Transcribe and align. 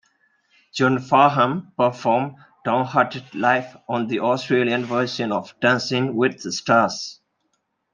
John 0.73 0.97
Farnham 0.97 1.73
performed 1.77 2.37
Downhearted 2.65 3.35
live 3.35 3.77
on 3.87 4.07
the 4.07 4.21
Australian 4.21 4.83
version 4.85 5.31
of 5.31 5.53
Dancing 5.59 6.15
With 6.15 6.41
the 6.41 6.51
Stars. 6.51 7.19